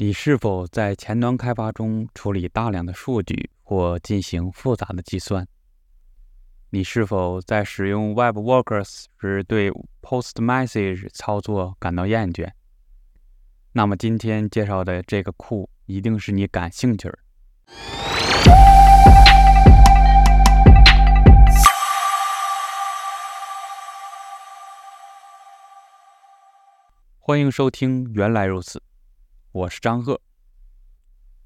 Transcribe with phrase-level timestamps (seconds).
[0.00, 5.44] 你是否在前端开发中处理大量的数据或进行复杂的计算？
[6.70, 12.48] 你是否在使用 WebWorkers 时对 PostMessage 操作感到厌倦？
[13.72, 17.18] 那么今天介绍的这个库一定是你感兴趣的。
[27.18, 28.80] 欢迎收听，原来如此。
[29.52, 30.20] 我是张贺，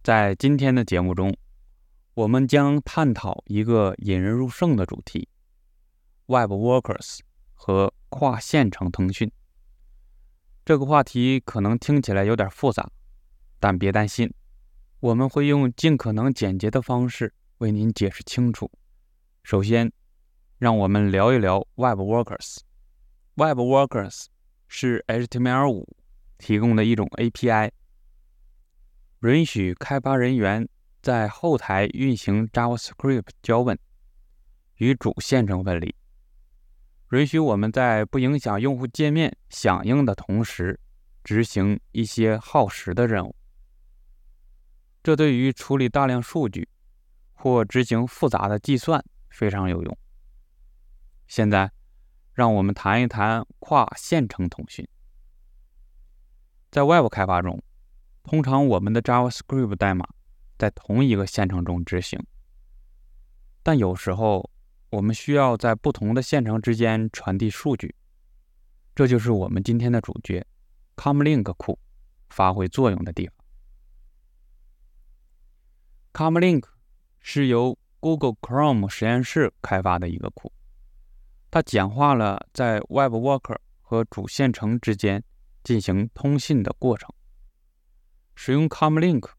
[0.03, 1.37] 在今天的节目中，
[2.15, 5.29] 我们将探讨一个引人入胜的主题
[6.27, 7.21] ：Web Workers
[7.55, 9.31] 和跨线程通讯。
[10.65, 12.91] 这个话题可能听起来有点复杂，
[13.61, 14.35] 但别担心，
[14.99, 18.69] 我们会用尽可能简洁的方式为您解释清楚。
[19.45, 19.93] 首先，
[20.59, 22.59] 让我们聊一聊 Web Workers。
[23.37, 24.27] Web Workers
[24.67, 25.87] 是 HTML5
[26.39, 27.71] 提供的一种 API。
[29.23, 30.69] 允许开发人员
[31.01, 33.79] 在后台运行 JavaScript 脚本，
[34.79, 35.95] 与主线程分离。
[37.13, 40.81] 允许我们在不影响用户界面响应的同时，
[41.23, 43.33] 执行一些耗时的任务。
[45.05, 46.69] 这对于处理大量数据
[47.33, 49.99] 或执行复杂的计算非常有用。
[51.29, 51.71] 现在，
[52.33, 54.85] 让我们谈一谈跨线程通讯。
[56.73, 57.63] 在 Web 开发中。
[58.23, 60.07] 通常，我们的 JavaScript 代码
[60.59, 62.19] 在同一个线程中执行，
[63.63, 64.49] 但有时候
[64.91, 67.95] 我们需要在不同的线程之间传递数据。
[68.95, 70.47] 这就是我们今天的主角
[70.97, 71.79] Comlink 库
[72.31, 73.35] 发挥作用的地方。
[76.13, 76.65] Comlink
[77.21, 80.53] 是由 Google Chrome 实验室开发的一个库，
[81.51, 85.25] 它简化了在 Web Worker 和主线程之间
[85.65, 87.13] 进行通信的过程。
[88.35, 89.31] 使用 Comlink，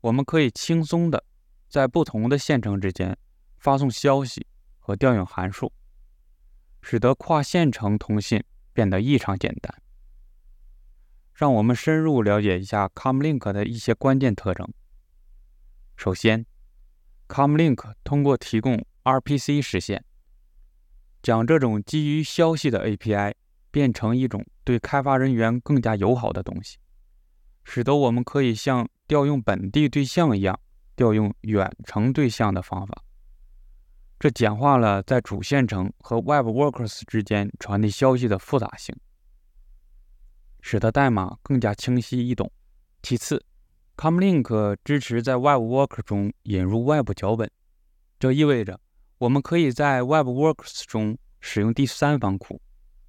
[0.00, 1.24] 我们可以轻松的
[1.68, 3.16] 在不同的线程之间
[3.58, 4.46] 发送消息
[4.78, 5.72] 和调用函数，
[6.80, 8.42] 使得跨线程通信
[8.72, 9.82] 变得异常简单。
[11.32, 14.66] 让我们深入了解一下 Comlink 的一些关键特征。
[15.96, 16.46] 首先
[17.28, 20.04] ，Comlink 通过提供 RPC 实现，
[21.22, 23.34] 将这种基于消息的 API
[23.70, 26.78] 变成一种对开发人员更加友好的东西。
[27.68, 30.58] 使得我们可以像调用本地对象一样
[30.94, 33.02] 调用远程对象的方法，
[34.20, 38.96] 这简化了在主线程和 Web Workers 之间传递消息的复杂性，
[40.60, 42.50] 使得代码更加清晰易懂。
[43.02, 43.44] 其次
[43.96, 47.50] ，Comlink 支持在 Web Workers 中引入 Web 脚本，
[48.20, 48.80] 这意味着
[49.18, 52.60] 我们可以在 Web Workers 中使用第三方库，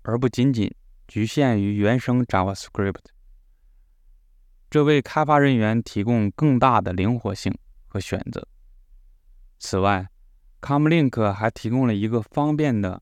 [0.01, 0.73] 而不仅仅
[1.07, 3.16] 局限于原生 JavaScript。
[4.69, 7.57] 这为开发人员提供更大的灵活性
[7.87, 8.45] 和选择。
[9.57, 10.09] 此外
[10.59, 13.01] ，Comlink 还提供了一个方便的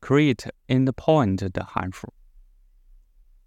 [0.00, 2.14] Create Endpoint 的函数，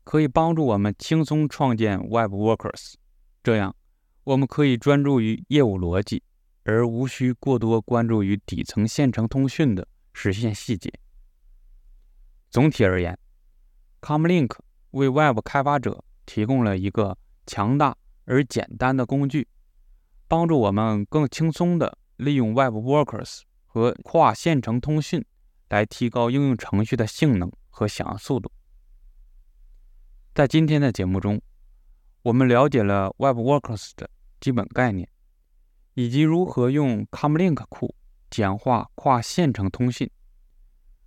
[0.04, 2.96] 可以帮助我们轻松创建 Web Workers。
[3.42, 3.74] 这样，
[4.26, 6.22] 我们可以专注于业务逻辑，
[6.66, 10.92] 而无需过多关注于底层线程通讯的实现细节。
[12.50, 13.18] 总体而言
[14.02, 14.58] ，Comlink
[14.92, 17.18] 为 Web 开发者提供了一个。
[17.46, 17.96] 强大
[18.26, 19.48] 而简单的工具，
[20.28, 25.26] 帮助我们更轻松地利用 Web Workers 和跨线程通讯
[25.70, 28.52] 来提高应用程序的性能和响应速度。
[30.34, 31.42] 在今天的节目中，
[32.22, 35.08] 我们了解了 Web Workers 的基本概念，
[35.94, 37.94] 以及如何用 Comlink 库
[38.30, 40.10] 简化跨线程通讯。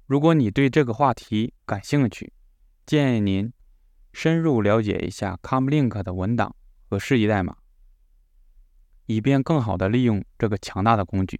[0.06, 2.32] 如果你对这个话题感兴趣，
[2.84, 3.53] 建议您。
[4.19, 6.56] 深入了解一下 Comlink 的文档
[6.88, 7.54] 和示意代码，
[9.04, 11.38] 以便更好的利用这个强大的工具。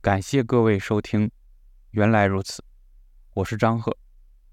[0.00, 1.30] 感谢各位收听，
[1.92, 2.64] 原来如此，
[3.34, 3.96] 我是张赫，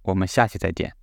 [0.03, 0.95] 我们下期再见。